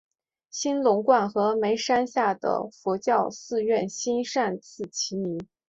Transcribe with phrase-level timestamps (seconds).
[0.49, 5.47] 兴隆观和峨嵋山下的佛教寺院兴善寺齐名。